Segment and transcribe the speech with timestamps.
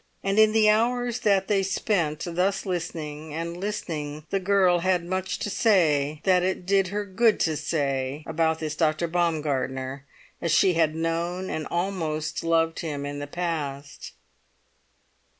[0.23, 5.37] And in the hours that they spent thus listening, and listening, the girl had much
[5.37, 9.07] to say, that it did her good to say, about this Dr.
[9.07, 10.03] Baumgartner
[10.41, 14.13] as she had known and almost loved him in the past.